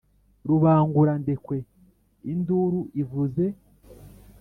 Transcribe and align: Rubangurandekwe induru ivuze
Rubangurandekwe 0.47 1.57
induru 2.31 2.79
ivuze 3.01 3.45